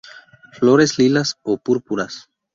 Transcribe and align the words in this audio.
Flores 0.53 0.97
lilas 0.97 1.37
o 1.43 1.59
púrpuras. 1.59 2.27